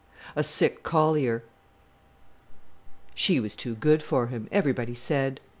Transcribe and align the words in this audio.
A 0.35 0.43
Sick 0.43 0.81
Collier 0.81 1.43
She 3.13 3.39
was 3.39 3.55
too 3.55 3.75
good 3.75 4.01
for 4.01 4.25
him, 4.25 4.47
everybody 4.51 4.95
said. 4.95 5.39